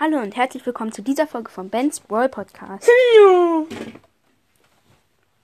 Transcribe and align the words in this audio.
Hallo 0.00 0.18
und 0.18 0.36
herzlich 0.36 0.64
willkommen 0.64 0.92
zu 0.92 1.02
dieser 1.02 1.26
Folge 1.26 1.50
von 1.50 1.70
Ben's 1.70 1.98
Brawl 1.98 2.28
Podcast. 2.28 2.88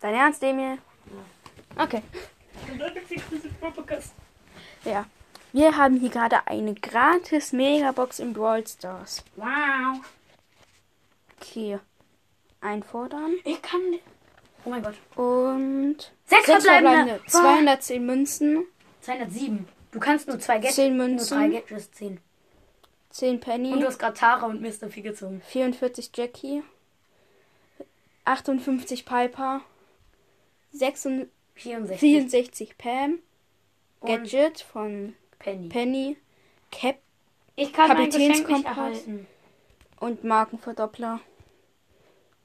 Dein 0.00 0.14
Ernst, 0.14 0.44
Emil? 0.44 0.78
Okay. 1.76 2.02
Ja. 4.84 5.06
Wir 5.52 5.76
haben 5.76 5.96
hier 5.96 6.10
gerade 6.10 6.46
eine 6.46 6.74
gratis 6.74 7.52
Megabox 7.52 8.20
in 8.20 8.32
Brawl 8.32 8.64
Stars. 8.64 9.24
Wow. 9.34 9.98
Okay. 11.40 11.80
Einfordern. 12.60 13.32
Ich 13.44 13.60
kann. 13.60 13.80
Oh 14.64 14.70
mein 14.70 14.84
Gott. 14.84 14.94
Und. 15.16 16.12
Sechs 16.26 16.44
verbleibende. 16.44 17.20
210 17.26 18.06
Münzen. 18.06 18.66
207. 19.00 19.66
Du 19.90 19.98
kannst 19.98 20.28
nur 20.28 20.38
zwei 20.38 20.54
Gadgets. 20.58 20.76
Zehn 20.76 20.96
Nur 20.96 21.08
Münzen. 21.08 21.38
drei 21.38 21.48
Gadgets 21.48 21.90
ziehen. 21.90 22.20
10 23.14 23.38
Penny. 23.38 23.72
Und 23.72 23.80
du 23.80 23.86
hast 23.86 23.98
gerade 24.00 24.14
Tara 24.18 24.46
und 24.46 24.60
Mr. 24.60 24.88
P 24.88 25.00
gezogen. 25.00 25.40
44 25.46 26.10
Jackie. 26.14 26.64
58 28.24 29.04
Piper. 29.04 29.60
66 30.72 31.30
64. 31.54 32.00
64 32.00 32.76
Pam. 32.78 33.20
Und 34.00 34.08
Gadget 34.08 34.60
von 34.60 35.14
Penny. 35.38 35.68
Penny. 35.68 36.16
Cap 36.72 36.98
Ich 37.54 37.72
kann 37.72 37.88
Kapitänskompass. 37.88 38.64
erhalten. 38.64 39.26
und 40.00 40.24
Markenverdoppler. 40.24 41.20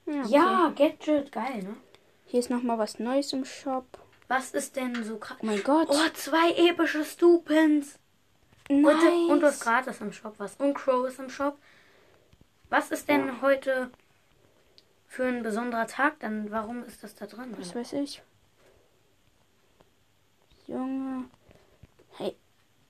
Ja, 0.05 0.21
okay. 0.21 0.29
Ja, 0.31 0.73
Gadget. 0.75 1.31
Geil, 1.31 1.63
ne? 1.63 1.75
Hier 2.27 2.39
ist 2.41 2.51
nochmal 2.51 2.77
was 2.77 2.99
Neues 2.99 3.33
im 3.33 3.43
Shop. 3.43 3.85
Was 4.27 4.51
ist 4.51 4.75
denn 4.75 5.03
so 5.03 5.17
krass? 5.17 5.37
Oh 5.41 5.45
mein 5.47 5.63
Gott. 5.63 5.87
Oh, 5.89 6.09
zwei 6.13 6.51
epische 6.51 7.03
Stupins. 7.03 7.98
Nice. 8.69 8.85
Heute, 8.85 9.33
und 9.33 9.39
du 9.41 9.47
hast 9.47 9.61
gratis 9.61 10.01
im 10.01 10.13
Shop 10.13 10.35
was. 10.37 10.55
Und 10.55 10.73
Crow 10.73 11.07
ist 11.07 11.19
im 11.19 11.29
Shop. 11.29 11.57
Was 12.69 12.91
ist 12.91 13.09
denn 13.09 13.41
heute 13.41 13.89
für 15.07 15.25
ein 15.25 15.43
besonderer 15.43 15.87
Tag? 15.87 16.19
Dann 16.19 16.51
warum 16.51 16.83
ist 16.83 17.03
das 17.03 17.15
da 17.15 17.25
drin? 17.25 17.55
Was 17.57 17.75
weiß 17.75 17.93
ich. 17.93 18.21
Junge. 20.67 21.25
Hey. 22.17 22.35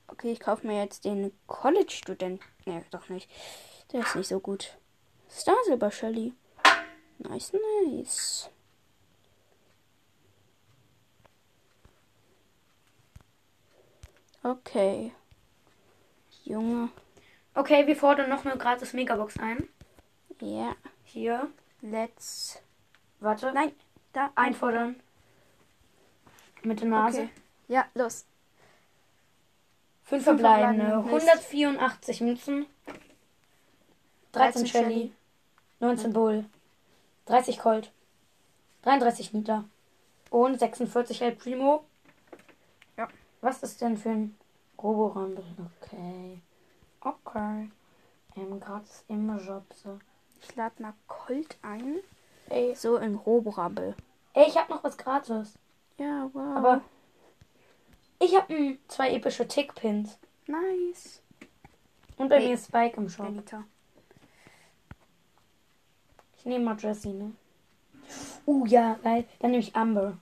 Okay, 0.08 0.32
ich 0.32 0.40
kaufe 0.40 0.66
mir 0.66 0.82
jetzt 0.82 1.04
den 1.04 1.32
College-Student. 1.46 2.42
Ne, 2.66 2.84
doch 2.90 3.08
nicht. 3.08 3.30
Der 3.92 4.00
ist 4.00 4.16
nicht 4.16 4.28
so 4.28 4.40
gut. 4.40 4.76
Star 5.30 5.56
Silber 5.64 5.90
Shelly. 5.90 6.34
Nice, 7.18 7.52
nice. 7.86 8.50
Okay. 14.42 15.12
Junge. 16.50 16.88
Okay, 17.54 17.86
wir 17.86 17.94
fordern 17.94 18.28
noch 18.28 18.44
eine 18.44 18.58
gratis 18.58 18.92
Megabox 18.92 19.38
ein. 19.38 19.68
Ja. 20.40 20.74
Hier. 21.04 21.48
Let's. 21.80 22.60
Warte. 23.20 23.52
Nein. 23.52 23.72
Da. 24.12 24.30
Einfordern. 24.34 24.96
Mit 26.62 26.80
der 26.80 26.88
Nase. 26.88 27.22
Okay. 27.22 27.30
Ja, 27.68 27.86
los. 27.94 28.26
Fünf 30.02 30.24
verbleibende. 30.24 30.84
verbleibende. 30.84 31.14
Mist. 31.14 31.28
184 31.28 32.20
Münzen. 32.20 32.66
13 34.32 34.62
13 34.62 34.66
Shelly. 34.66 34.94
Shelly. 34.94 35.12
19 35.78 36.12
Bull. 36.12 36.44
30 37.26 37.58
Colt. 37.60 37.92
33 38.82 39.32
Nita. 39.32 39.64
Und 40.30 40.58
46 40.58 41.22
El 41.22 41.32
Primo. 41.32 41.84
Ja. 42.96 43.08
Was 43.40 43.62
ist 43.62 43.80
denn 43.80 43.96
für 43.96 44.10
ein 44.10 44.36
Roborumble? 44.82 45.44
Okay. 45.82 46.40
Okay. 47.00 47.70
Ähm, 48.36 48.60
gratis 48.60 49.04
im 49.08 49.38
Job. 49.38 49.64
So. 49.74 49.98
Ich 50.40 50.54
lade 50.56 50.82
mal 50.82 50.94
Colt 51.06 51.56
ein. 51.62 51.98
Ey, 52.48 52.74
So 52.74 52.96
in 52.96 53.14
Roborabbel. 53.14 53.94
ey, 54.34 54.46
ich 54.48 54.56
hab 54.56 54.68
noch 54.70 54.82
was 54.84 54.96
gratis. 54.96 55.58
Ja, 55.98 56.28
wow. 56.32 56.56
Aber 56.56 56.80
ich 58.18 58.34
hab 58.36 58.48
mm, 58.48 58.78
zwei 58.88 59.10
epische 59.14 59.46
Tick-Pins. 59.46 60.18
Nice. 60.46 61.22
Und 62.16 62.28
bei 62.28 62.38
Nee. 62.38 62.48
mir 62.48 62.54
ist 62.54 62.66
Spike 62.66 62.96
im 62.96 63.08
Shop. 63.08 63.26
Anita. 63.26 63.64
Ich 66.38 66.44
nehme 66.46 66.64
mal 66.64 66.76
Jessie, 66.78 67.12
ne? 67.12 67.32
Uh, 68.46 68.64
ja, 68.66 68.94
geil. 69.02 69.26
Dann 69.40 69.50
nehme 69.50 69.62
ich 69.62 69.76
Amber. 69.76 70.16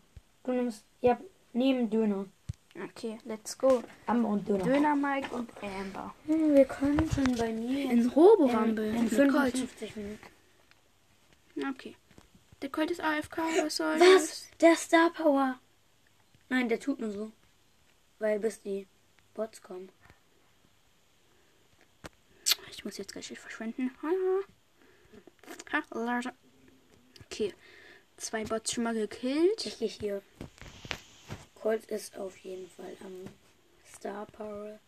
Du 0.44 0.52
nimmst, 0.52 0.84
ja, 1.00 1.16
neben 1.52 1.88
Döner. 1.90 2.26
Okay, 2.84 3.18
let's 3.24 3.56
go. 3.58 3.82
Amber 4.06 4.28
und 4.28 4.48
Döner. 4.48 4.64
Döner 4.64 4.94
Mike 4.96 5.34
und 5.34 5.50
Amber. 5.62 6.14
Hm, 6.26 6.54
wir 6.54 6.64
könnten 6.64 7.36
bei 7.36 7.52
mir 7.52 7.90
In 7.90 8.08
Roborabbel. 8.08 8.94
in, 8.94 9.08
in 9.08 9.08
Colt. 9.08 9.52
55 9.56 9.96
Minuten. 9.96 10.26
Okay. 11.70 11.96
Der 12.62 12.70
Colt 12.70 12.90
ist 12.90 13.00
AFK, 13.00 13.38
was 13.62 13.76
soll 13.76 13.98
Was? 14.00 14.48
Der 14.60 14.76
Star 14.76 15.10
Power. 15.10 15.58
Nein, 16.48 16.68
der 16.68 16.78
tut 16.80 17.00
nur 17.00 17.10
so. 17.10 17.32
Weil 18.18 18.38
bis 18.40 18.60
die 18.60 18.86
Bots 19.34 19.60
kommen. 19.62 19.90
das? 22.42 22.56
Ich 22.70 22.84
muss 22.84 22.96
jetzt 22.96 23.12
gleich 23.12 23.26
verschwenden. 23.38 23.90
Ha. 24.02 24.08
Ha, 25.72 25.82
Leute. 25.94 26.32
Okay. 27.26 27.54
Zwei 28.16 28.44
Bots 28.44 28.72
schon 28.72 28.84
mal 28.84 28.94
gekillt. 28.94 29.66
Ich 29.66 29.78
gehe 29.78 29.88
hier. 29.88 30.22
Colt 31.60 31.84
ist 31.86 32.16
auf 32.16 32.36
jeden 32.38 32.68
Fall 32.68 32.96
am 33.04 33.26
Star 33.86 34.26
Power. 34.26 34.78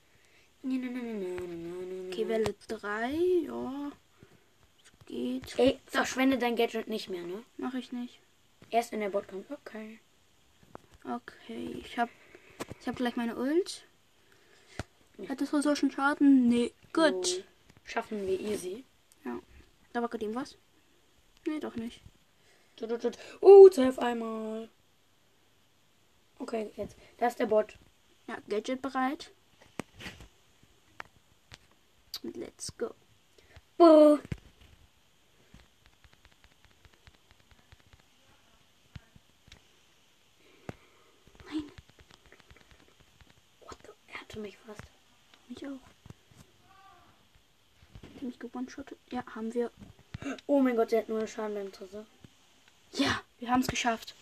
Okay, 0.62 2.28
Welle 2.28 2.54
3. 2.68 3.10
Ja. 3.46 3.92
Es 4.84 5.06
geht. 5.06 5.58
Ey, 5.58 5.78
verschwende 5.86 6.38
dein 6.38 6.56
Gadget 6.56 6.88
nicht 6.88 7.08
mehr, 7.08 7.22
ne? 7.22 7.42
Mach 7.56 7.74
ich 7.74 7.92
nicht. 7.92 8.20
Erst 8.70 8.92
wenn 8.92 9.00
der 9.00 9.10
Bot 9.10 9.26
kommt. 9.28 9.50
Okay. 9.50 9.98
Okay, 11.04 11.80
ich 11.80 11.98
hab. 11.98 12.08
Ich 12.80 12.86
hab 12.86 12.96
gleich 12.96 13.16
meine 13.16 13.36
Ult. 13.36 13.84
Hat 15.28 15.40
das 15.40 15.50
so 15.50 15.74
schon 15.74 15.90
Schaden? 15.90 16.48
Nee. 16.48 16.72
Gut. 16.92 17.26
So, 17.26 17.42
Schaffen 17.84 18.26
wir 18.26 18.38
easy. 18.38 18.84
Da 19.92 20.00
war 20.00 20.08
gerade 20.08 20.24
eben 20.24 20.34
was? 20.34 20.56
Nee, 21.46 21.58
doch 21.58 21.74
nicht. 21.74 22.00
Tut, 22.76 22.90
tut, 22.90 23.02
tut. 23.02 23.18
Uh, 23.42 23.68
auf 23.68 23.98
einmal. 23.98 24.68
Okay, 26.50 26.72
jetzt. 26.74 26.96
Da 27.18 27.28
ist 27.28 27.38
der 27.38 27.46
Bot. 27.46 27.78
Ja, 28.26 28.36
Gadget 28.48 28.82
bereit. 28.82 29.30
Und 32.24 32.36
let's 32.36 32.76
go. 32.76 32.92
Buh. 33.78 34.18
Nein. 41.46 41.70
What 43.60 43.76
the? 43.84 43.90
Er 44.08 44.20
hatte 44.20 44.40
mich 44.40 44.58
fast. 44.58 44.82
Ich 45.50 45.64
auch. 45.64 45.70
Hat 48.02 48.22
mich 48.22 48.40
gewone-shottet? 48.40 48.98
Ja, 49.12 49.24
haben 49.36 49.54
wir. 49.54 49.70
Oh 50.48 50.60
mein 50.60 50.74
Gott, 50.74 50.90
der 50.90 51.02
hat 51.02 51.08
nur 51.08 51.18
einen 51.20 51.28
Schaden 51.28 51.54
beim 51.54 51.70
Tresor. 51.70 52.06
Ja, 52.94 53.22
wir 53.38 53.50
haben 53.52 53.60
es 53.60 53.68
geschafft. 53.68 54.16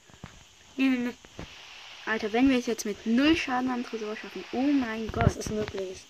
Alter, 2.08 2.32
wenn 2.32 2.48
wir 2.48 2.58
es 2.58 2.66
jetzt 2.66 2.86
mit 2.86 3.04
null 3.06 3.36
Schaden 3.36 3.70
am 3.70 3.84
Tresor 3.84 4.16
schaffen. 4.16 4.42
Oh 4.52 4.62
mein 4.62 5.10
Das 5.12 5.34
Gott. 5.34 5.36
ist 5.36 5.50
möglich. 5.50 6.04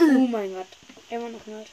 Oh 0.00 0.26
mein 0.26 0.52
Gott. 0.52 0.66
Immer 1.10 1.28
noch 1.28 1.46
nicht. 1.46 1.70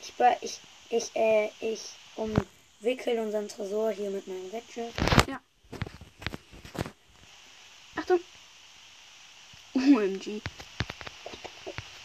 Ich, 0.00 0.12
ich, 0.40 0.60
ich, 0.90 1.16
äh, 1.16 1.50
ich 1.60 1.80
umwickel 2.14 3.18
unseren 3.18 3.48
Tresor 3.48 3.90
hier 3.90 4.10
mit 4.10 4.26
meinem 4.28 4.50
Gadget. 4.52 4.92
Achtung. 7.96 8.20
OMG. 9.74 10.40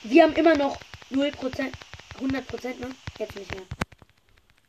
Wir 0.03 0.23
haben 0.23 0.33
immer 0.33 0.55
noch 0.57 0.79
0%, 1.11 1.71
100%, 2.19 2.79
ne? 2.79 2.95
Jetzt 3.19 3.35
nicht 3.35 3.53
mehr. 3.53 3.65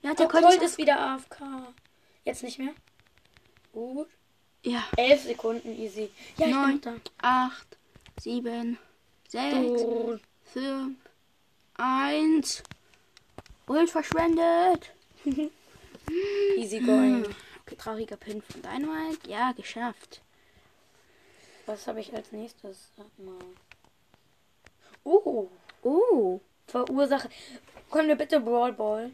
Ja, 0.02 0.14
Der 0.14 0.28
Colt 0.28 0.60
ist 0.60 0.76
wieder 0.76 1.00
AFK. 1.00 1.72
Jetzt 2.24 2.42
nicht 2.42 2.58
mehr? 2.58 2.74
Gut. 3.72 4.08
Ja. 4.64 4.84
11 4.96 5.22
Sekunden 5.24 5.78
easy. 5.78 6.10
Ja, 6.36 6.46
Neun. 6.46 6.80
8, 7.20 7.76
7, 8.20 8.78
6, 9.28 9.82
da. 9.82 10.18
5, 10.52 10.96
1. 11.74 12.62
Ult 13.66 13.90
verschwendet. 13.90 14.92
Easy 16.56 16.80
going. 16.80 17.24
Okay, 17.64 17.76
trauriger 17.76 18.16
Pin 18.16 18.42
von 18.42 18.62
Dynamite. 18.62 19.28
Ja, 19.28 19.52
geschafft. 19.52 20.20
Was 21.66 21.86
habe 21.86 22.00
ich 22.00 22.12
als 22.14 22.32
nächstes? 22.32 22.90
Sag 22.96 23.06
mal. 23.18 23.38
Oh, 25.04 25.48
Oh. 25.82 26.40
Verursache. 26.66 27.28
Können 27.90 28.08
wir 28.08 28.16
bitte 28.16 28.40
Brawl 28.40 28.72
Ball? 28.72 29.10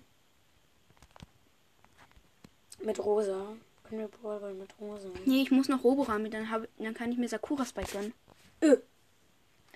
Mit 2.80 2.98
Rosa. 2.98 3.56
Können 3.88 4.02
wir 4.02 4.08
Brawl 4.08 4.40
Ball 4.40 4.54
mit 4.54 4.68
Rosa? 4.80 5.08
Nee, 5.24 5.42
ich 5.42 5.50
muss 5.50 5.68
noch 5.68 5.82
Roborami, 5.82 6.28
dann, 6.28 6.50
hab, 6.50 6.68
dann 6.78 6.94
kann 6.94 7.10
ich 7.10 7.18
mir 7.18 7.28
Sakura 7.28 7.64
Spike 7.64 7.92
gönnen. 7.92 8.12
Ö. 8.62 8.76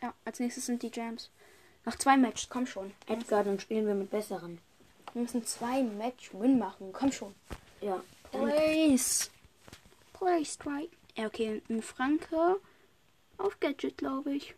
Ja, 0.03 0.13
als 0.25 0.39
nächstes 0.41 0.67
sind 0.67 0.83
die 0.83 0.91
Jams. 0.93 1.31
Noch 1.85 1.97
zwei 1.97 2.17
Matches, 2.17 2.49
komm 2.49 2.67
schon. 2.67 2.93
Edgar, 3.07 3.45
dann 3.45 3.59
spielen 3.59 3.87
wir 3.87 3.95
mit 3.95 4.11
besseren. 4.11 4.59
Wir 5.13 5.23
müssen 5.23 5.45
zwei 5.45 5.83
Match-Win 5.83 6.59
machen, 6.59 6.93
komm 6.93 7.13
schon. 7.13 7.35
Ja. 7.81 8.03
Please. 8.31 9.31
Please, 10.13 10.53
strike. 10.53 10.91
Ja, 11.17 11.27
okay, 11.27 11.63
ein 11.69 11.83
Franke 11.83 12.57
auf 13.39 13.61
Gadget, 13.61 13.99
glaube 13.99 14.35
ich. 14.35 14.55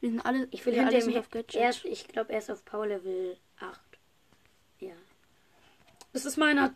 Wir 0.00 0.10
sind 0.10 0.20
alle, 0.24 0.46
ich 0.50 0.64
will 0.66 0.74
wir 0.74 0.82
alle 0.82 0.90
hinter 0.90 1.04
sind 1.04 1.14
ihm. 1.14 1.20
auf 1.20 1.30
Gadget. 1.30 1.54
Er 1.54 1.72
ich 1.84 2.08
glaube, 2.08 2.32
er 2.32 2.38
ist 2.38 2.50
auf 2.50 2.64
Power 2.64 2.86
Level 2.86 3.36
8. 3.60 3.80
Das 6.16 6.24
ist 6.24 6.38
meiner. 6.38 6.72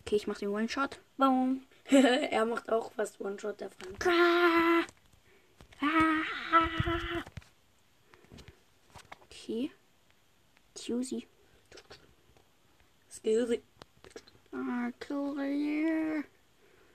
Okay, 0.00 0.16
ich 0.16 0.26
mach 0.26 0.38
den 0.38 0.48
One-Shot. 0.48 0.98
Baum. 1.18 1.66
er 1.90 2.46
macht 2.46 2.72
auch 2.72 2.90
fast 2.92 3.20
One-Shot. 3.20 3.56
Ah. 4.06 4.82
Okay. 9.24 9.70
Tuesday. 10.74 11.26
Skills. 13.12 13.60
Ah, 14.52 14.88
cool. 15.10 16.24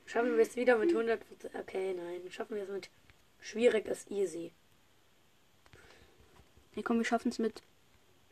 Schaffen 0.08 0.36
wir 0.36 0.42
es 0.42 0.56
wieder 0.56 0.80
mit 0.80 0.90
100%? 0.90 1.20
Okay, 1.60 1.94
nein. 1.94 2.22
Schaffen 2.32 2.56
wir 2.56 2.64
es 2.64 2.70
mit 2.70 2.90
schwierig 3.40 3.86
ist 3.86 4.10
easy. 4.10 4.52
Ja, 6.74 6.82
komm, 6.82 6.98
wir 6.98 7.06
schaffen 7.06 7.30
es 7.30 7.38
mit 7.38 7.62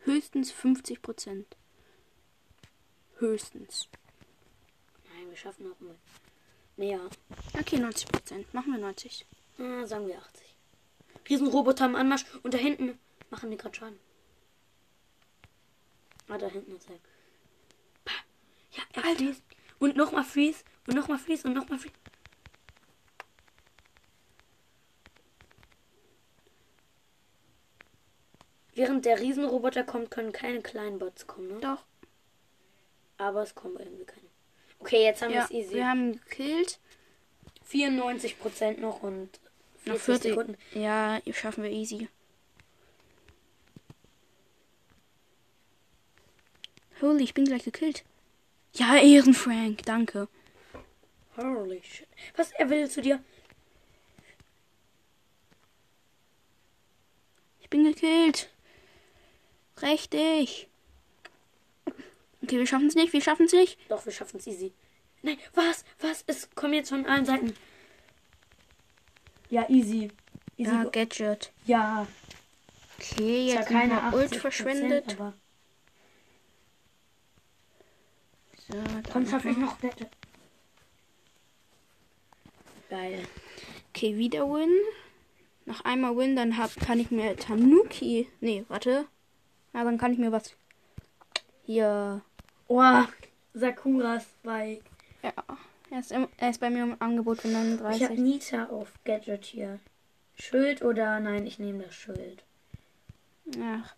höchstens 0.10 0.52
50 0.52 1.02
Prozent. 1.02 1.56
Höchstens. 3.18 3.88
Nein, 5.14 5.30
wir 5.30 5.38
schaffen 5.38 5.72
auch 5.72 5.80
mit 5.80 5.98
mehr. 6.78 7.02
Okay, 7.54 7.78
90 7.78 8.08
Prozent. 8.08 8.54
Machen 8.54 8.72
wir 8.72 8.80
90. 8.80 9.26
Ah, 9.60 9.86
sagen 9.86 10.08
wir 10.08 10.18
80. 10.18 10.56
Riesenroboter 11.30 11.86
am 11.86 11.96
Anmarsch 11.96 12.26
und 12.42 12.54
da 12.54 12.58
hinten 12.58 12.98
machen 13.30 13.52
die 13.52 13.58
gerade 13.58 13.76
Schaden. 13.76 14.00
Ah, 16.28 16.38
da 16.38 16.48
hinten 16.48 16.76
ist 16.76 16.90
er. 16.90 16.96
Ja, 18.72 18.84
er 18.94 19.06
Alter. 19.06 19.36
Und 19.80 19.96
nochmal 19.96 20.24
Freeze. 20.24 20.64
Und 20.88 20.96
nochmal 20.96 21.20
Freeze. 21.20 21.48
Und 21.48 21.54
nochmal 21.54 21.80
Freeze. 21.80 21.96
Während 28.80 29.04
der 29.04 29.20
Riesenroboter 29.20 29.84
kommt, 29.84 30.10
können 30.10 30.32
keine 30.32 30.62
kleinen 30.62 31.00
Bots 31.00 31.28
kommen, 31.28 31.50
ne? 31.50 31.60
Doch. 31.60 31.84
Aber 33.18 33.44
es 33.44 33.54
kommen 33.54 33.78
irgendwie 33.78 34.06
keine. 34.06 34.26
Okay, 34.80 35.04
jetzt 35.04 35.22
haben 35.22 35.34
Ja, 35.34 35.40
wir 35.40 35.44
es 35.44 35.52
easy. 35.52 35.74
wir 35.76 35.86
haben 35.86 36.14
gekillt. 36.14 36.80
94% 37.70 38.80
noch 38.80 39.04
und 39.04 39.38
Noch 39.84 39.98
40 39.98 40.02
40. 40.06 40.32
Sekunden. 40.32 40.58
Ja, 40.74 41.20
schaffen 41.34 41.66
wir 41.66 41.72
easy. 41.72 42.08
Holy, 47.02 47.26
ich 47.26 47.34
bin 47.34 47.44
gleich 47.44 47.66
gekillt. 47.66 48.06
Ja, 48.76 48.96
Ehrenfrank, 48.96 49.84
danke. 49.84 50.30
Holy 51.36 51.82
shit. 51.84 52.08
Was 52.38 52.54
er 52.54 52.70
will 52.70 52.90
zu 52.90 53.02
dir? 53.02 53.22
Ich 57.60 57.70
bin 57.70 57.84
gekillt. 57.84 58.50
Richtig. 59.82 60.68
Okay, 62.44 62.58
wir 62.58 62.68
schaffen 62.68 62.88
es 62.88 62.96
nicht, 62.96 63.14
wir 63.14 63.22
schaffen 63.22 63.46
es 63.46 63.54
nicht. 63.54 63.78
Doch, 63.90 64.06
wir 64.06 64.12
schaffen 64.14 64.38
es 64.38 64.48
easy. 64.48 64.74
Nein, 65.22 65.38
was? 65.54 65.84
Was? 66.00 66.24
Es 66.28 66.50
kommen 66.56 66.74
jetzt 66.74 66.90
von 66.90 67.06
allen 67.06 67.26
Seiten. 67.26 67.54
Ja, 69.50 69.70
easy. 69.70 70.10
Easy. 70.58 70.72
Ja, 70.72 70.84
Gadget. 70.86 71.52
ja. 71.66 72.08
Okay, 72.98 73.48
Ist 73.48 73.54
ja 73.54 73.60
jetzt 73.62 73.70
keine 73.70 74.12
Ult 74.14 74.34
80%, 74.34 74.40
verschwendet. 74.40 75.16
Aber 75.18 75.34
So, 78.68 78.74
komm, 79.12 79.24
dann 79.24 79.28
schaffe 79.28 79.50
ich 79.50 79.58
noch. 79.58 79.82
Nette. 79.82 80.10
Geil. 82.90 83.26
Okay, 83.90 84.18
wieder 84.18 84.46
Win. 84.50 84.70
Noch 85.66 85.82
einmal 85.86 86.16
Win, 86.18 86.36
dann 86.36 86.58
hab, 86.58 86.76
kann 86.76 87.00
ich 87.00 87.10
mir 87.10 87.36
Tanuki. 87.38 88.28
Nee, 88.42 88.66
warte. 88.68 89.08
Ja, 89.74 89.84
dann 89.84 89.98
kann 89.98 90.14
ich 90.14 90.20
mir 90.20 90.32
was. 90.32 90.56
Hier. 91.66 92.22
Oh, 92.68 93.04
Sakura 93.54 94.20
Spike. 94.20 94.84
Ja. 95.24 95.34
Er 95.92 96.00
ist, 96.00 96.12
im, 96.12 96.28
er 96.38 96.52
ist 96.52 96.60
bei 96.60 96.70
mir 96.70 96.84
im 96.84 97.02
Angebot 97.02 97.42
für 97.42 97.48
Ich 97.48 97.56
habe 97.56 97.66
39. 97.66 98.20
Nita 98.20 98.66
auf 98.66 98.92
Gadget 99.06 99.46
hier. 99.46 99.80
Schild 100.36 100.84
oder 100.84 101.20
nein, 101.20 101.48
ich 101.48 101.60
nehme 101.60 101.84
das 101.84 101.96
Schild. 101.96 102.44
Ach. 103.62 103.96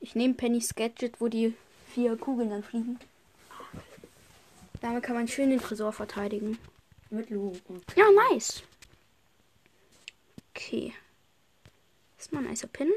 Ich 0.00 0.14
nehme 0.14 0.34
Pennys 0.34 0.74
Gadget, 0.74 1.20
wo 1.20 1.28
die 1.28 1.54
vier 1.92 2.16
Kugeln 2.16 2.50
dann 2.50 2.62
fliegen. 2.62 2.98
Damit 4.80 5.02
kann 5.02 5.16
man 5.16 5.28
schön 5.28 5.50
den 5.50 5.60
Tresor 5.60 5.92
verteidigen. 5.92 6.58
Mit 7.10 7.30
Lu. 7.30 7.52
Und 7.68 7.84
Ja, 7.96 8.04
nice. 8.30 8.62
Okay. 10.50 10.92
Das 12.16 12.26
ist 12.26 12.32
mal 12.32 12.44
ein 12.44 12.50
nicer 12.50 12.66
Pin. 12.68 12.90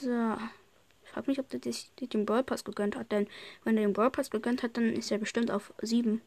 So. 0.00 0.36
Ich 1.04 1.10
frag 1.10 1.26
mich, 1.26 1.38
ob 1.38 1.48
der 1.48 1.60
sich 1.62 1.90
den 1.96 2.26
Brawl 2.26 2.42
Pass 2.44 2.64
gegönnt 2.64 2.96
hat. 2.96 3.10
Denn 3.12 3.28
wenn 3.64 3.76
er 3.76 3.84
den 3.84 3.92
Brawl 3.92 4.10
Pass 4.10 4.30
gegönnt 4.30 4.62
hat, 4.62 4.76
dann 4.76 4.92
ist 4.92 5.10
er 5.10 5.18
bestimmt 5.18 5.50
auf 5.50 5.72
7. 5.80 6.20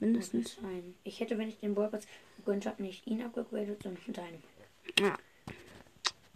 Mindestens. 0.00 0.58
Ich 1.04 1.20
hätte, 1.20 1.38
wenn 1.38 1.48
ich 1.48 1.58
den 1.58 1.74
Ballpass 1.74 2.06
gegönnt 2.36 2.66
habe, 2.66 2.82
nicht 2.82 3.06
ihn 3.06 3.22
abgegradet, 3.22 3.82
sondern 3.82 4.12
deinen. 4.12 4.42
Ja. 4.98 5.16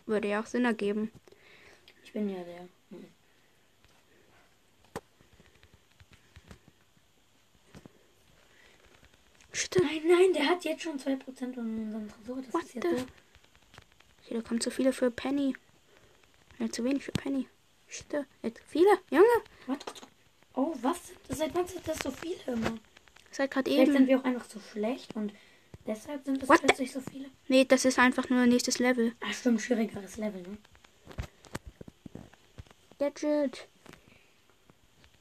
Würde 0.06 0.28
ja 0.28 0.40
auch 0.40 0.46
Sinn 0.46 0.64
ergeben. 0.64 1.10
Ich 2.04 2.12
bin 2.12 2.28
ja 2.30 2.42
der. 2.44 2.60
Hm. 2.90 3.04
Nein, 9.80 10.00
nein, 10.06 10.32
der 10.34 10.46
hat 10.48 10.64
jetzt 10.64 10.82
schon 10.82 10.98
2% 10.98 11.42
in 11.42 11.58
unserem 11.58 12.08
Tresor. 12.08 12.42
Das 12.42 12.54
What 12.54 12.62
ist 12.64 12.74
ja 12.74 12.80
the- 12.82 12.88
so. 12.98 13.02
Okay, 14.24 14.34
da 14.34 14.40
kommen 14.42 14.60
zu 14.60 14.70
viele 14.70 14.92
für 14.92 15.10
Penny. 15.10 15.54
Ja, 16.58 16.70
zu 16.70 16.84
wenig 16.84 17.04
für 17.04 17.12
Penny. 17.12 17.46
Shit. 17.86 18.26
Jetzt 18.42 18.60
viele. 18.68 18.90
Junge. 19.10 19.24
Was? 19.66 19.78
Oh, 20.54 20.74
was? 20.82 21.12
Seit 21.28 21.54
wann 21.54 21.66
sind 21.66 21.86
das 21.86 21.98
so 22.02 22.10
viele 22.10 22.40
immer? 22.46 22.78
Seit 23.30 23.50
gerade 23.50 23.70
Vielleicht 23.70 23.92
sind 23.92 24.02
eben. 24.02 24.08
wir 24.08 24.20
auch 24.20 24.24
einfach 24.24 24.48
so 24.48 24.58
schlecht 24.60 25.14
und 25.14 25.32
deshalb 25.86 26.24
sind 26.24 26.42
es 26.42 26.48
plötzlich 26.48 26.92
so 26.92 27.00
viele. 27.00 27.30
Nee, 27.46 27.64
das 27.64 27.84
ist 27.84 27.98
einfach 27.98 28.28
nur 28.28 28.44
nächstes 28.46 28.78
Level. 28.78 29.12
Ah, 29.20 29.32
stimmt, 29.32 29.60
schwierigeres 29.62 30.16
Level, 30.16 30.42
ne? 30.42 30.58
Gadget. 32.98 33.68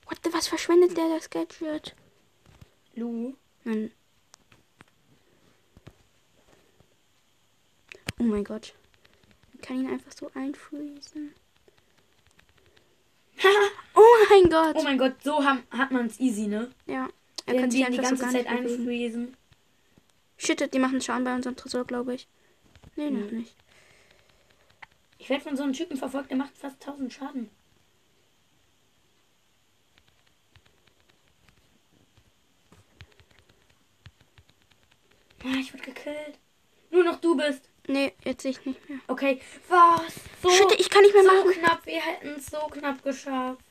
What 0.07 0.17
the, 0.23 0.33
was 0.33 0.47
verschwendet 0.47 0.97
der 0.97 1.07
das 1.09 1.29
Gadget? 1.29 1.95
Lu. 2.95 3.35
Nein. 3.63 3.91
Oh 8.19 8.23
mein 8.23 8.43
Gott. 8.43 8.73
Ich 9.67 9.73
kann 9.73 9.83
ihn 9.83 9.91
einfach 9.91 10.13
so 10.17 10.31
einfriesen. 10.33 11.33
Oh 13.95 14.25
mein 14.29 14.49
Gott. 14.49 14.75
Oh 14.77 14.83
mein 14.83 14.97
Gott, 14.97 15.21
so 15.21 15.43
haben, 15.43 15.61
hat 15.71 15.91
man 15.91 16.05
es 16.05 16.21
easy, 16.21 16.47
ne? 16.47 16.71
ja. 16.85 17.09
Er 17.45 17.53
Wenn 17.55 17.61
kann 17.61 17.71
sich 17.71 17.85
die 17.85 17.95
so 17.95 18.01
ganze 18.01 18.23
gar 18.23 18.31
Zeit 18.31 18.47
einfriesen. 18.47 19.35
Shit, 20.37 20.73
die 20.73 20.79
machen 20.79 21.01
Schaden 21.01 21.25
bei 21.25 21.35
unserem 21.35 21.57
Tresor, 21.57 21.83
glaube 21.83 22.13
ich. 22.15 22.29
Nee, 22.95 23.09
noch 23.09 23.29
Mhm. 23.29 23.39
nicht. 23.39 23.55
Ich 25.17 25.29
werde 25.29 25.43
von 25.43 25.57
so 25.57 25.63
einem 25.63 25.73
Typen 25.73 25.97
verfolgt, 25.97 26.29
der 26.29 26.37
macht 26.37 26.57
fast 26.57 26.79
1000 26.81 27.11
Schaden. 27.11 27.49
Ah, 35.43 35.57
ich 35.59 35.73
wurde 35.73 35.83
gekillt. 35.83 36.39
Nur 36.91 37.03
noch 37.03 37.19
du 37.19 37.35
bist. 37.35 37.69
Nee, 37.87 38.13
jetzt 38.25 38.41
sehe 38.43 38.51
ich 38.51 38.65
nicht 38.65 38.89
mehr. 38.89 38.99
Okay. 39.07 39.39
Was? 39.69 40.13
So, 40.43 40.49
Shit, 40.49 40.79
ich 40.79 40.89
kann 40.89 41.01
nicht 41.03 41.13
mehr 41.13 41.23
so 41.23 41.29
machen. 41.31 41.51
knapp. 41.51 41.85
Wir 41.85 42.01
hätten 42.01 42.27
es 42.37 42.45
so 42.47 42.59
knapp 42.67 43.01
geschafft. 43.03 43.61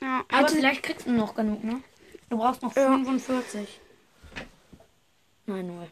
Ja, 0.00 0.24
Aber 0.28 0.38
hätte- 0.44 0.54
vielleicht 0.56 0.82
kriegst 0.82 1.06
du 1.06 1.12
noch 1.12 1.34
genug, 1.34 1.62
ne? 1.64 1.82
Du 2.30 2.38
brauchst 2.38 2.62
noch 2.62 2.74
Ja. 2.74 2.86
45. 2.86 3.80
Nein, 5.46 5.66
null. 5.66 5.90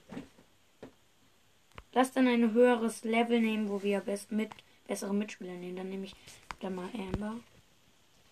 Lass 1.92 2.12
dann 2.12 2.26
ein 2.28 2.52
höheres 2.52 3.04
Level 3.04 3.40
nehmen, 3.40 3.68
wo 3.70 3.82
wir 3.82 4.00
best 4.00 4.30
mit 4.32 4.50
bessere 4.86 5.14
Mitspieler 5.14 5.54
nehmen. 5.54 5.76
Dann 5.76 5.88
nehme 5.88 6.04
ich 6.06 6.14
dann 6.60 6.74
mal 6.74 6.88
Amber. 6.94 7.36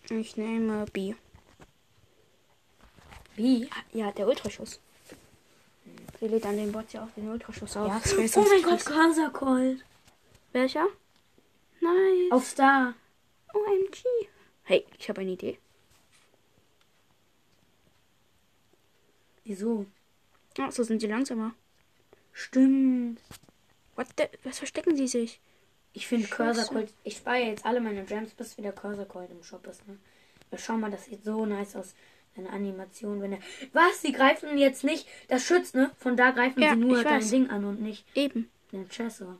ich 0.09 0.37
nehme 0.37 0.85
B. 0.93 1.15
Wie? 3.35 3.69
Ja, 3.91 4.11
der 4.11 4.27
Ultraschuss. 4.27 4.79
Sie 6.19 6.27
lädt 6.27 6.45
an 6.45 6.57
den 6.57 6.71
Bot 6.71 6.91
ja 6.93 7.03
auch 7.03 7.11
den 7.11 7.29
Ultraschuss 7.29 7.75
auf. 7.77 7.87
Ja. 7.87 8.01
Oh 8.35 8.45
mein 8.47 8.61
Gott, 8.61 8.81
fies. 8.81 8.85
Kasakold. 8.85 9.83
Welcher? 10.53 10.87
Nein. 11.81 12.31
Auf 12.31 12.45
Star. 12.45 12.93
OMG. 13.53 14.03
Hey, 14.63 14.85
ich 14.97 15.09
habe 15.09 15.21
eine 15.21 15.31
Idee. 15.31 15.59
Wieso? 19.43 19.85
Ach, 20.59 20.71
so 20.71 20.83
sind 20.83 21.01
sie 21.01 21.07
langsamer. 21.07 21.53
Stimmt. 22.31 23.19
What 23.95 24.07
the? 24.17 24.25
Was 24.43 24.57
verstecken 24.57 24.95
sie 24.95 25.07
sich? 25.07 25.39
Ich 25.93 26.07
finde. 26.07 26.27
Cursor 26.27 26.65
Cold. 26.65 26.93
Ich 27.03 27.17
spare 27.17 27.37
jetzt 27.37 27.65
alle 27.65 27.79
meine 27.79 28.03
Gems, 28.03 28.33
bis 28.33 28.57
wieder 28.57 28.71
Cursor 28.71 29.05
Cold 29.05 29.31
im 29.31 29.43
Shop 29.43 29.65
ist, 29.67 29.87
ne? 29.87 29.97
Ja, 30.51 30.57
schau 30.57 30.77
mal, 30.77 30.91
das 30.91 31.05
sieht 31.05 31.23
so 31.23 31.45
nice 31.45 31.75
aus. 31.75 31.93
Seine 32.35 32.49
Animation, 32.49 33.21
wenn 33.21 33.33
er. 33.33 33.39
Was? 33.73 34.01
Sie 34.01 34.11
greifen 34.11 34.57
jetzt 34.57 34.83
nicht. 34.83 35.07
Das 35.29 35.45
schützt, 35.45 35.73
ne? 35.75 35.91
Von 35.97 36.17
da 36.17 36.31
greifen 36.31 36.61
Ja, 36.61 36.71
sie 36.73 36.75
nur 36.79 37.03
dein. 37.03 37.29
Ding 37.29 37.49
an 37.49 37.63
und 37.65 37.81
nicht 37.81 38.05
Eben. 38.13 38.49
den 38.71 38.89
Chessor. 38.89 39.39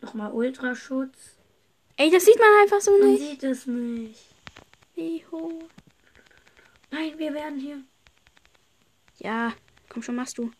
Nochmal 0.00 0.32
Ultraschutz. 0.32 1.36
Ey, 1.96 2.10
das 2.10 2.24
sieht 2.24 2.38
man 2.38 2.48
einfach 2.62 2.80
so 2.80 2.90
Man 2.98 3.12
nicht. 3.12 3.22
sieht 3.22 3.44
es 3.44 3.66
nicht. 3.66 4.20
Wie 4.96 5.24
hoch? 5.30 5.62
Nein, 6.90 7.12
wir 7.18 7.32
werden 7.34 7.60
hier. 7.60 7.80
Ja, 9.18 9.52
komm 9.88 10.02
schon, 10.02 10.16
machst 10.16 10.38
du. 10.38 10.50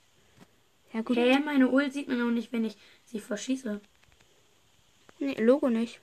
Ja, 0.92 1.00
gut. 1.00 1.16
Hä, 1.16 1.38
meine 1.40 1.68
Ult 1.70 1.92
sieht 1.92 2.06
man 2.08 2.20
auch 2.22 2.30
nicht, 2.30 2.52
wenn 2.52 2.64
ich 2.64 2.76
sie 3.04 3.18
verschieße. 3.18 3.80
Nee, 5.18 5.34
Logo 5.40 5.68
nicht. 5.70 6.00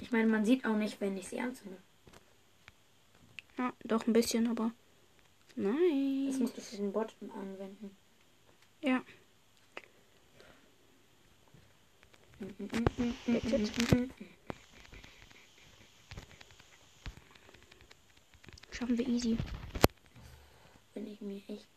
Ich 0.00 0.10
meine, 0.10 0.26
man 0.26 0.44
sieht 0.44 0.64
auch 0.64 0.76
nicht, 0.76 1.00
wenn 1.00 1.16
ich 1.16 1.28
sie 1.28 1.38
anzünde. 1.40 1.76
Ja, 3.58 3.72
doch 3.84 4.06
ein 4.06 4.12
bisschen, 4.12 4.48
aber. 4.48 4.72
Das 5.54 5.64
Nein. 5.64 6.36
musst 6.38 6.56
du 6.56 6.60
für 6.60 6.76
den 6.76 6.92
Bot 6.92 7.14
anwenden. 7.20 7.96
Ja. 8.80 9.02
Schaffen 18.70 18.98
wir 18.98 19.06
easy. 19.06 19.36
Bin 20.94 21.06
ich 21.06 21.20
mir 21.20 21.42
echt. 21.48 21.68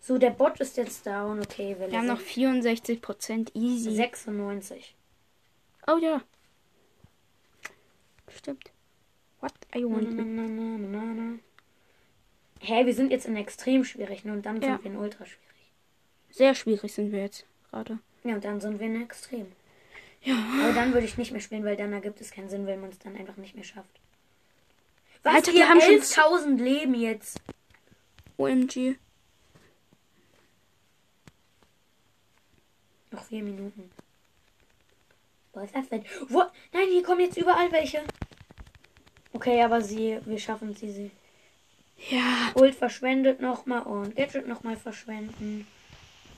So, 0.00 0.18
der 0.18 0.30
Bot 0.30 0.60
ist 0.60 0.76
jetzt 0.76 1.06
down. 1.06 1.40
Okay, 1.40 1.76
Wir 1.78 1.98
haben 1.98 2.06
noch 2.06 2.20
64% 2.20 3.54
easy. 3.54 3.94
96. 3.94 4.94
Oh 5.86 5.98
ja. 5.98 6.22
Stimmt. 8.28 8.73
Na, 9.82 9.88
want? 9.90 10.12
na, 10.16 10.22
na, 10.24 10.42
na, 10.48 10.78
na, 10.78 11.02
na, 11.02 11.14
na. 11.14 11.38
Hä, 12.60 12.86
wir 12.86 12.94
sind 12.94 13.10
jetzt 13.10 13.26
in 13.26 13.36
extrem 13.36 13.84
schwierig, 13.84 14.24
ne? 14.24 14.32
Und 14.32 14.46
dann 14.46 14.60
Ja. 14.62 14.68
sind 14.72 14.84
wir 14.84 14.90
in 14.92 14.96
ultra 14.96 15.24
schwierig. 15.26 15.40
Sehr 16.30 16.54
schwierig 16.54 16.92
sind 16.94 17.12
wir 17.12 17.20
jetzt 17.22 17.44
gerade. 17.70 17.98
Ja, 18.24 18.34
und 18.34 18.44
dann 18.44 18.60
sind 18.60 18.78
wir 18.80 18.86
in 18.86 19.02
extrem. 19.02 19.52
Ja. 20.22 20.36
Aber 20.62 20.72
dann 20.72 20.94
würde 20.94 21.06
ich 21.06 21.18
nicht 21.18 21.32
mehr 21.32 21.40
spielen, 21.42 21.64
weil 21.64 21.76
dann 21.76 21.92
ergibt 21.92 22.20
es 22.20 22.30
keinen 22.30 22.48
Sinn, 22.48 22.66
wenn 22.66 22.80
man 22.80 22.90
es 22.90 22.98
dann 22.98 23.14
einfach 23.16 23.36
nicht 23.36 23.54
mehr 23.54 23.64
schafft. 23.64 24.00
Was? 25.22 25.34
Alter, 25.34 25.52
wir 25.52 25.68
haben 25.68 25.80
schon 25.80 26.00
11.000 26.00 26.56
Leben 26.62 26.94
jetzt. 26.94 27.40
OMG. 28.38 28.96
Noch 33.10 33.24
vier 33.24 33.42
Minuten. 33.42 33.90
Was 35.52 35.64
ist 35.66 35.74
das 35.76 35.88
denn? 35.88 36.04
Wo? 36.28 36.42
Nein, 36.72 36.88
hier 36.90 37.02
kommen 37.02 37.20
jetzt 37.20 37.36
überall 37.36 37.70
welche. 37.70 38.02
Okay, 39.34 39.60
aber 39.62 39.82
sie, 39.82 40.18
wir 40.24 40.38
schaffen 40.38 40.74
sie. 40.74 40.90
sie. 40.90 41.10
Ja. 42.08 42.52
Ult 42.54 42.74
verschwendet 42.74 43.40
nochmal 43.40 43.82
und 43.82 44.14
Gadget 44.16 44.46
nochmal 44.46 44.76
verschwenden. 44.76 45.66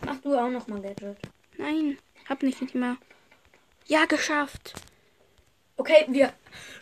Mach 0.04 0.16
du 0.22 0.34
auch 0.36 0.48
nochmal 0.50 0.80
Gadget. 0.80 1.18
Nein. 1.58 1.98
Hab 2.28 2.42
nicht, 2.42 2.74
mehr. 2.74 2.96
Ja, 3.86 4.06
geschafft. 4.06 4.74
Okay, 5.76 6.06
wir 6.08 6.32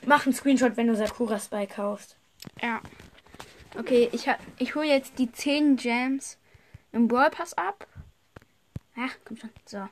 machen 0.06 0.32
Screenshot, 0.32 0.76
wenn 0.76 0.86
du 0.86 0.94
Sakura 0.96 1.38
Spy 1.38 1.66
kaufst. 1.66 2.16
Ja. 2.62 2.80
Okay, 3.76 4.08
ich, 4.12 4.28
hab- 4.28 4.38
ich 4.58 4.74
hole 4.76 4.86
jetzt 4.86 5.18
die 5.18 5.30
10 5.30 5.76
Gems 5.76 6.38
im 6.92 7.08
Brawl 7.08 7.30
Pass 7.30 7.54
ab. 7.54 7.88
Ach, 8.96 9.16
komm 9.24 9.36
schon. 9.36 9.50
So. 9.66 9.88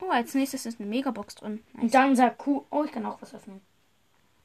Oh, 0.00 0.08
als 0.10 0.32
nächstes 0.34 0.64
ist 0.64 0.80
eine 0.80 0.88
Megabox 0.88 1.34
drin. 1.34 1.62
Nice. 1.74 1.82
Und 1.82 1.94
dann 1.94 2.16
Saku. 2.16 2.62
Oh, 2.70 2.84
ich 2.84 2.90
kann 2.92 3.04
auch 3.04 3.20
was 3.20 3.34
öffnen. 3.34 3.60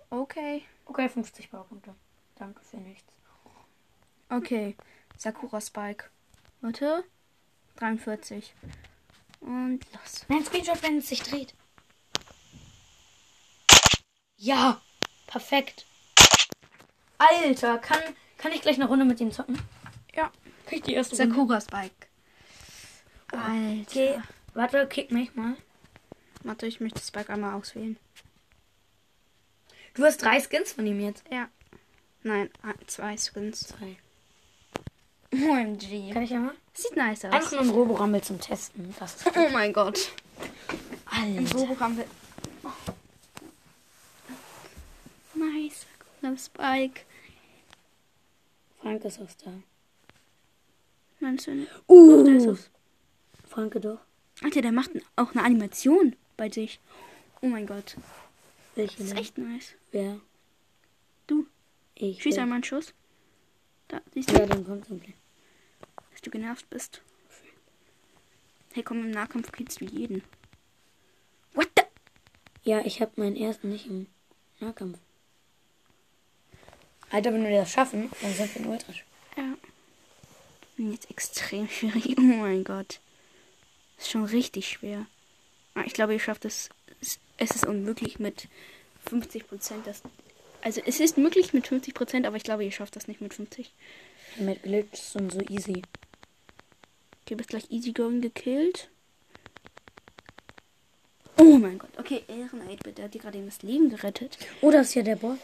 Okay. 0.09 0.63
Okay, 0.85 1.09
50 1.09 1.49
Baupunkte. 1.49 1.93
Danke 2.35 2.61
für 2.63 2.77
nichts. 2.77 3.13
Okay. 4.29 4.75
Sakura 5.17 5.61
Spike. 5.61 6.05
Warte. 6.61 7.03
43. 7.77 8.53
Und 9.41 9.79
los. 9.93 10.25
Nein, 10.27 10.45
Screenshot, 10.45 10.81
wenn 10.83 10.97
es 10.97 11.09
sich 11.09 11.21
dreht. 11.21 11.53
Ja, 14.37 14.81
perfekt. 15.27 15.85
Alter, 17.17 17.79
kann, 17.79 17.99
kann 18.37 18.51
ich 18.51 18.61
gleich 18.61 18.75
eine 18.75 18.87
Runde 18.87 19.05
mit 19.05 19.19
ihm 19.19 19.31
zocken? 19.31 19.59
Ja. 20.15 20.31
Ich 20.69 20.81
die 20.83 20.93
erste 20.93 21.17
Runde? 21.17 21.33
Sakura 21.33 21.61
Spike. 21.61 22.07
Alter. 23.31 23.81
Okay, 23.89 24.21
warte, 24.53 24.87
kick 24.87 25.11
mich 25.11 25.35
mal. 25.35 25.55
Warte, 26.43 26.67
ich 26.67 26.79
möchte 26.79 27.01
Spike 27.01 27.33
einmal 27.33 27.55
auswählen. 27.55 27.97
Du 29.97 30.03
hast 30.05 30.21
drei 30.21 30.39
Skins 30.39 30.71
von 30.73 30.85
ihm 30.85 30.99
jetzt. 30.99 31.23
Ja. 31.31 31.49
Nein, 32.23 32.49
ein- 32.61 32.75
zwei 32.87 33.17
Skins. 33.17 33.61
Zwei. 33.67 33.97
OMG. 35.33 36.13
Kann 36.13 36.21
ich 36.23 36.33
einmal? 36.33 36.53
Sieht 36.73 36.95
nice 36.95 37.25
aus. 37.25 37.33
Einfach 37.33 37.51
nur 37.53 37.61
ein 37.61 37.69
Roborammel 37.69 38.21
zum 38.21 38.39
Testen. 38.39 38.95
Das 38.99 39.15
ist 39.15 39.35
Oh 39.35 39.49
mein 39.51 39.73
Gott. 39.73 40.11
Alter. 41.05 41.57
Robo 41.57 41.79
haben 41.79 41.97
wir. 41.97 42.05
Nice. 45.33 45.85
Sakura 46.21 46.37
Spike. 46.37 47.01
Frank 48.81 49.03
ist 49.05 49.19
auch 49.19 49.27
da. 49.43 49.51
Meinst 51.19 51.47
du 51.47 51.51
nicht? 51.55 51.71
Uh. 51.87 52.23
Da 52.23 52.31
ist 52.31 52.45
es. 52.45 52.69
Franke 53.49 53.79
doch. 53.79 53.99
Alter, 54.43 54.61
der 54.61 54.71
macht 54.71 54.91
auch 55.15 55.31
eine 55.33 55.43
Animation 55.43 56.15
bei 56.37 56.49
sich. 56.49 56.79
Oh 57.41 57.47
mein 57.47 57.65
Gott. 57.65 57.95
Welche 58.77 58.97
Das 58.99 59.07
ist 59.07 59.17
echt 59.17 59.37
nice. 59.37 59.73
Wer? 59.91 60.19
Du. 61.25 61.47
Ich. 61.95 62.21
Schieß 62.21 62.37
einmal 62.37 62.57
einen 62.57 62.63
Schuss. 62.63 62.93
Da, 63.87 64.01
siehst 64.13 64.29
du, 64.29 64.35
Ja, 64.35 64.45
dann 64.45 64.65
kommt 64.65 64.83
es. 64.89 64.99
dass 66.11 66.21
du 66.21 66.29
genervt 66.29 66.69
bist. 66.69 67.01
Hey, 68.73 68.83
komm, 68.83 68.99
im 69.03 69.11
Nahkampf 69.11 69.51
killst 69.51 69.81
du 69.81 69.85
jeden. 69.85 70.21
What 71.53 71.69
the? 71.75 71.83
Ja, 72.69 72.85
ich 72.85 73.01
habe 73.01 73.11
meinen 73.15 73.35
ersten 73.35 73.69
nicht 73.69 73.87
im 73.87 74.05
Nahkampf. 74.59 74.99
Alter, 77.09 77.33
wenn 77.33 77.43
wir 77.43 77.51
das 77.57 77.71
schaffen, 77.71 78.11
dann 78.21 78.33
sind 78.33 78.53
wir 78.55 78.61
in 78.61 78.67
Ultra. 78.67 78.93
Ja. 79.37 79.53
Bin 80.75 80.91
jetzt 80.91 81.09
extrem 81.09 81.67
schwierig. 81.69 82.15
Oh 82.17 82.21
mein 82.21 82.63
Gott. 82.63 82.99
Ist 83.97 84.11
schon 84.11 84.25
richtig 84.25 84.67
schwer. 84.69 85.07
Ah, 85.73 85.83
Ich 85.85 85.93
glaube, 85.93 86.13
ihr 86.13 86.19
schafft 86.19 86.45
es. 86.45 86.69
Es- 87.37 87.51
ist 87.51 87.65
unmöglich 87.65 88.19
mit 88.19 88.47
50 89.07 89.47
Prozent. 89.47 89.87
Also 90.61 90.81
es 90.85 90.99
ist 90.99 91.17
möglich 91.17 91.53
mit 91.53 91.67
50 91.67 91.93
Prozent, 91.93 92.25
aber 92.25 92.35
ich 92.35 92.43
glaube, 92.43 92.65
ihr 92.65 92.71
schafft 92.71 92.95
das 92.95 93.07
nicht 93.07 93.21
mit 93.21 93.33
50. 93.33 93.71
Mit 94.39 94.63
Glitches 94.63 95.15
und 95.15 95.31
so 95.31 95.39
easy. 95.41 95.81
Okay, 97.23 97.35
bist 97.35 97.49
gleich 97.49 97.69
easy 97.71 97.91
going 97.93 98.21
gekillt. 98.21 98.89
Oh 101.37 101.57
mein 101.57 101.77
Gott. 101.77 101.91
Okay, 101.97 102.23
Ehren 102.27 102.61
8 102.67 102.97
der 102.97 103.05
hat 103.05 103.13
dir 103.13 103.21
gerade 103.21 103.37
eben 103.37 103.47
das 103.47 103.61
Leben 103.61 103.89
gerettet. 103.89 104.37
Oh, 104.61 104.71
das 104.71 104.87
ist 104.89 104.95
ja 104.95 105.03
der 105.03 105.15
Bot. 105.17 105.39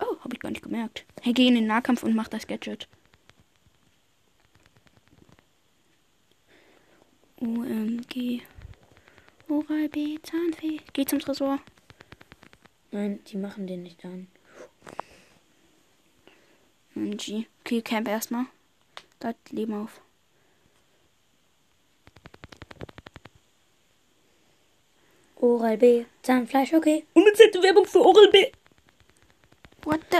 Oh, 0.00 0.16
habe 0.20 0.34
ich 0.34 0.40
gar 0.40 0.50
nicht 0.50 0.62
gemerkt. 0.62 1.04
Hey, 1.22 1.32
geh 1.32 1.46
in 1.48 1.54
den 1.54 1.66
Nahkampf 1.66 2.02
und 2.02 2.14
mach 2.14 2.28
das 2.28 2.46
Gadget. 2.46 2.88
OMG. 7.40 8.42
Oral 9.52 9.88
B, 9.90 10.18
Zahnfee. 10.22 10.80
Geh 10.94 11.04
zum 11.04 11.18
Tresor. 11.18 11.58
Nein, 12.90 13.20
die 13.26 13.36
machen 13.36 13.66
den 13.66 13.82
nicht 13.82 14.02
an. 14.04 14.28
OMG. 16.96 17.46
Okay, 17.60 17.82
Camp 17.82 18.08
erstmal. 18.08 18.46
Da 19.20 19.34
Leben 19.50 19.74
auf. 19.74 20.00
Oral 25.36 25.76
B. 25.76 26.04
Zahnfleisch, 26.22 26.72
okay. 26.72 27.04
Unbezahlte 27.14 27.62
Werbung 27.62 27.86
für 27.86 28.00
Oral 28.00 28.28
B. 28.30 28.46
What 29.82 30.00
the? 30.10 30.18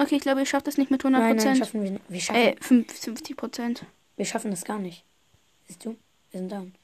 Okay, 0.00 0.16
ich 0.16 0.22
glaube, 0.22 0.40
ihr 0.40 0.46
schafft 0.46 0.66
das 0.66 0.78
nicht 0.78 0.90
mit 0.90 1.04
100 1.04 1.20
Nein, 1.20 1.36
nein, 1.36 1.56
schaffen 1.56 1.82
wir 1.82 1.90
nicht. 1.90 2.04
Wir 2.08 2.20
schaffen, 2.20 2.86
Äh, 2.86 2.92
50 2.92 3.36
Prozent. 3.36 3.84
wir 4.16 4.24
schaffen 4.24 4.50
das 4.50 4.64
gar 4.64 4.78
nicht. 4.78 5.04
Siehst 5.66 5.84
du? 5.84 5.96
Wir 6.30 6.40
sind 6.40 6.52
down. 6.52 6.74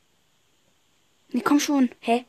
Nee, 1.32 1.40
komm 1.40 1.60
schon. 1.60 1.90
Hä? 2.00 2.24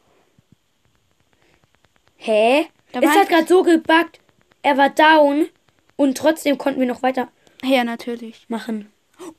Hä? 2.18 2.68
Da 2.92 3.00
es 3.00 3.10
hat 3.10 3.18
ein- 3.18 3.28
gerade 3.28 3.48
so 3.48 3.64
gebuggt. 3.64 4.20
Er 4.64 4.78
war 4.78 4.90
down 4.90 5.48
und 5.96 6.18
trotzdem 6.18 6.58
konnten 6.58 6.80
wir 6.80 6.88
noch 6.88 7.04
weiter 7.04 7.30
Ja, 7.64 7.84
natürlich. 7.84 8.46
machen. 8.50 8.92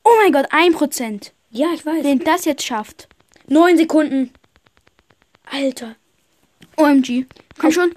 Oh 0.03 0.11
mein 0.21 0.31
Gott, 0.31 0.47
1%. 0.51 1.33
Ja, 1.51 1.67
ich 1.73 1.85
weiß. 1.85 2.03
Wenn 2.03 2.19
das 2.19 2.45
jetzt 2.45 2.63
schafft. 2.63 3.07
Neun 3.47 3.77
Sekunden. 3.77 4.31
Alter. 5.49 5.95
OMG. 6.77 7.25
Komm 7.57 7.71
schon. 7.71 7.93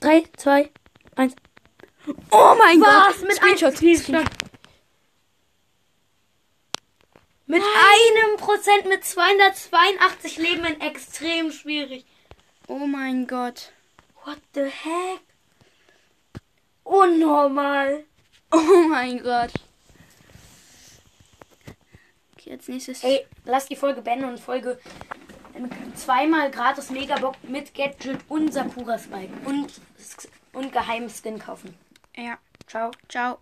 Drei, 0.00 0.22
zwei, 0.36 0.70
eins. 1.16 1.34
Oh 2.30 2.54
mein 2.58 2.80
Was? 2.80 3.16
Gott. 3.18 3.22
Mit 3.28 3.36
Screenshot, 3.36 3.76
Screenshot. 3.76 4.24
Mit 7.48 7.62
einem 7.62 8.36
Prozent, 8.36 8.86
mit 8.86 9.04
282 9.06 10.36
Leben 10.36 10.66
in 10.66 10.80
extrem 10.82 11.50
schwierig. 11.50 12.04
Oh 12.66 12.86
mein 12.86 13.26
Gott. 13.26 13.72
What 14.24 14.38
the 14.52 14.64
heck? 14.64 15.20
Unnormal. 16.84 18.04
Oh 18.52 18.88
mein 18.88 19.22
Gott. 19.22 19.50
Okay, 22.34 22.52
als 22.52 22.68
nächstes. 22.68 23.02
Ey, 23.02 23.26
lass 23.46 23.66
die 23.66 23.76
Folge 23.76 24.02
beenden 24.02 24.28
und 24.28 24.38
Folge 24.38 24.78
zweimal 25.94 26.50
gratis 26.50 26.90
Megabox 26.90 27.38
mit 27.44 27.72
Gadget 27.72 28.20
und 28.28 28.52
Sakura 28.52 28.98
Spike 28.98 29.32
und, 29.46 29.80
und 30.52 30.70
geheimen 30.70 31.08
Skin 31.08 31.38
kaufen. 31.38 31.74
Ja. 32.14 32.38
Ciao. 32.66 32.90
Ciao. 33.08 33.38